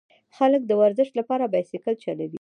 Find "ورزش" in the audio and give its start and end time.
0.81-1.09